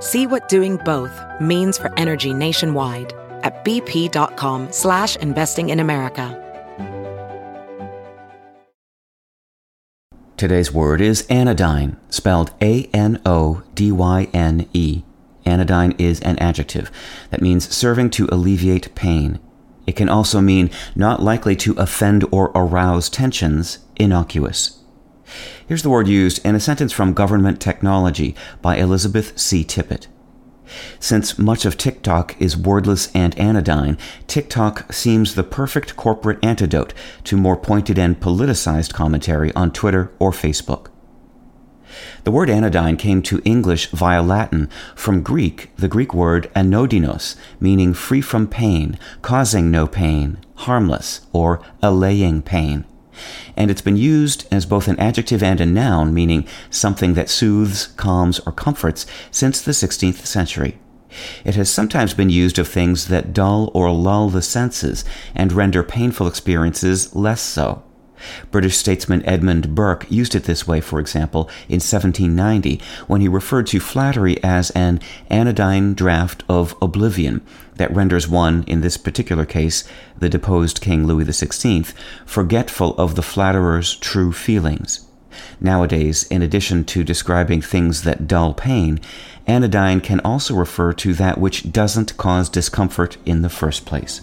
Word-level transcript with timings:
See 0.00 0.26
what 0.26 0.48
doing 0.48 0.76
both 0.84 1.20
means 1.40 1.76
for 1.76 1.92
energy 1.98 2.32
nationwide 2.32 3.12
at 3.42 3.64
bp.com 3.64 4.72
slash 4.72 5.16
investing 5.16 5.70
in 5.70 5.80
America. 5.80 6.44
Today's 10.36 10.72
word 10.72 11.00
is 11.00 11.26
anodyne, 11.28 11.96
spelled 12.10 12.52
A-N-O-D-Y-N-E. 12.62 13.22
Anodyne 15.44 15.92
is 15.98 16.20
an 16.20 16.38
adjective 16.38 16.92
that 17.30 17.42
means 17.42 17.74
serving 17.74 18.10
to 18.10 18.28
alleviate 18.30 18.94
pain. 18.94 19.40
It 19.84 19.96
can 19.96 20.08
also 20.08 20.40
mean 20.40 20.70
not 20.94 21.20
likely 21.20 21.56
to 21.56 21.72
offend 21.72 22.24
or 22.30 22.52
arouse 22.54 23.08
tensions, 23.08 23.78
innocuous. 23.96 24.78
Here's 25.66 25.82
the 25.82 25.90
word 25.90 26.08
used 26.08 26.44
in 26.44 26.54
a 26.54 26.60
sentence 26.60 26.92
from 26.92 27.12
Government 27.12 27.60
Technology 27.60 28.34
by 28.62 28.76
Elizabeth 28.76 29.38
C. 29.38 29.64
Tippett. 29.64 30.06
Since 31.00 31.38
much 31.38 31.64
of 31.64 31.76
TikTok 31.76 32.40
is 32.40 32.56
wordless 32.56 33.10
and 33.14 33.38
anodyne, 33.38 33.96
TikTok 34.26 34.92
seems 34.92 35.34
the 35.34 35.42
perfect 35.42 35.96
corporate 35.96 36.42
antidote 36.44 36.92
to 37.24 37.36
more 37.36 37.56
pointed 37.56 37.98
and 37.98 38.20
politicized 38.20 38.92
commentary 38.92 39.52
on 39.54 39.72
Twitter 39.72 40.12
or 40.18 40.30
Facebook. 40.30 40.88
The 42.24 42.30
word 42.30 42.50
anodyne 42.50 42.98
came 42.98 43.22
to 43.22 43.40
English 43.44 43.90
via 43.90 44.22
Latin 44.22 44.68
from 44.94 45.22
Greek, 45.22 45.70
the 45.76 45.88
Greek 45.88 46.12
word 46.12 46.50
anodinos, 46.54 47.34
meaning 47.60 47.94
free 47.94 48.20
from 48.20 48.46
pain, 48.46 48.98
causing 49.22 49.70
no 49.70 49.86
pain, 49.86 50.38
harmless, 50.56 51.22
or 51.32 51.62
allaying 51.82 52.42
pain 52.42 52.84
and 53.56 53.70
it's 53.70 53.80
been 53.80 53.96
used 53.96 54.46
as 54.52 54.66
both 54.66 54.88
an 54.88 54.98
adjective 54.98 55.42
and 55.42 55.60
a 55.60 55.66
noun, 55.66 56.12
meaning 56.14 56.46
something 56.70 57.14
that 57.14 57.28
soothes, 57.28 57.88
calms, 57.96 58.40
or 58.40 58.52
comforts, 58.52 59.06
since 59.30 59.60
the 59.60 59.72
16th 59.72 60.26
century. 60.26 60.78
It 61.44 61.54
has 61.54 61.70
sometimes 61.70 62.14
been 62.14 62.30
used 62.30 62.58
of 62.58 62.68
things 62.68 63.08
that 63.08 63.32
dull 63.32 63.70
or 63.74 63.90
lull 63.90 64.28
the 64.28 64.42
senses 64.42 65.04
and 65.34 65.52
render 65.52 65.82
painful 65.82 66.26
experiences 66.26 67.14
less 67.14 67.40
so. 67.40 67.82
British 68.50 68.76
statesman 68.76 69.24
Edmund 69.26 69.74
Burke 69.74 70.10
used 70.10 70.34
it 70.34 70.44
this 70.44 70.66
way, 70.66 70.80
for 70.80 71.00
example, 71.00 71.42
in 71.68 71.80
1790, 71.80 72.80
when 73.06 73.20
he 73.20 73.28
referred 73.28 73.66
to 73.68 73.80
flattery 73.80 74.42
as 74.42 74.70
an 74.70 75.00
anodyne 75.30 75.94
draught 75.94 76.42
of 76.48 76.74
oblivion 76.80 77.40
that 77.76 77.94
renders 77.94 78.28
one, 78.28 78.64
in 78.66 78.80
this 78.80 78.96
particular 78.96 79.46
case, 79.46 79.84
the 80.18 80.28
deposed 80.28 80.80
King 80.80 81.06
Louis 81.06 81.24
XVI, 81.24 81.92
forgetful 82.26 82.94
of 82.96 83.14
the 83.14 83.22
flatterer's 83.22 83.96
true 83.96 84.32
feelings. 84.32 85.06
Nowadays, 85.60 86.24
in 86.24 86.42
addition 86.42 86.84
to 86.86 87.04
describing 87.04 87.62
things 87.62 88.02
that 88.02 88.26
dull 88.26 88.54
pain, 88.54 89.00
anodyne 89.46 90.00
can 90.00 90.20
also 90.20 90.54
refer 90.54 90.92
to 90.94 91.14
that 91.14 91.38
which 91.38 91.70
doesn't 91.72 92.16
cause 92.16 92.48
discomfort 92.48 93.16
in 93.24 93.42
the 93.42 93.48
first 93.48 93.86
place. 93.86 94.22